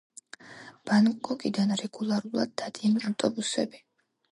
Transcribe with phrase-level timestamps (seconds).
[0.89, 3.87] ბანგკოკიდან რეგულარულად დადიან ავტობუსები.